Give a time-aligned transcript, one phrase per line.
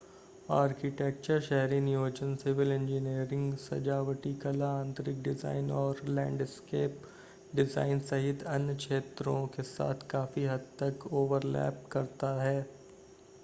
[0.51, 7.07] architecture शहरी नियोजन civil engineering सजावटी कला आंतरिक डिज़ाइन और लैंडस्केप
[7.55, 12.59] डिज़ाइन सहित अन्य क्षेत्रों के साथ काफी हद तक ओवरलैप करता है